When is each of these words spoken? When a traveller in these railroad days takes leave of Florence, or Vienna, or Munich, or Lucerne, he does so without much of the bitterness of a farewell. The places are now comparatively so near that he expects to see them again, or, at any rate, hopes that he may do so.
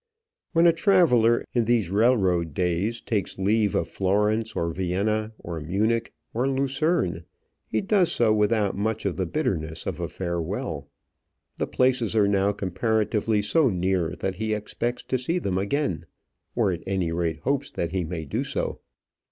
When 0.53 0.65
a 0.65 0.73
traveller 0.73 1.45
in 1.53 1.65
these 1.65 1.91
railroad 1.91 2.55
days 2.55 3.01
takes 3.01 3.37
leave 3.37 3.75
of 3.75 3.87
Florence, 3.87 4.55
or 4.55 4.73
Vienna, 4.73 5.33
or 5.37 5.59
Munich, 5.59 6.11
or 6.33 6.49
Lucerne, 6.49 7.23
he 7.67 7.81
does 7.81 8.11
so 8.11 8.33
without 8.33 8.75
much 8.75 9.05
of 9.05 9.15
the 9.17 9.27
bitterness 9.27 9.85
of 9.85 9.99
a 9.99 10.07
farewell. 10.09 10.87
The 11.57 11.67
places 11.67 12.15
are 12.15 12.27
now 12.27 12.51
comparatively 12.51 13.43
so 13.43 13.69
near 13.69 14.15
that 14.15 14.37
he 14.37 14.55
expects 14.55 15.03
to 15.03 15.19
see 15.19 15.37
them 15.37 15.59
again, 15.59 16.07
or, 16.55 16.71
at 16.71 16.81
any 16.87 17.11
rate, 17.11 17.37
hopes 17.41 17.69
that 17.69 17.91
he 17.91 18.03
may 18.03 18.25
do 18.25 18.43
so. 18.43 18.79